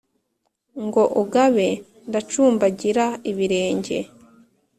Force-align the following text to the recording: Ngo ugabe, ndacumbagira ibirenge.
Ngo 0.85 1.03
ugabe, 1.21 1.67
ndacumbagira 2.07 3.05
ibirenge. 3.31 3.97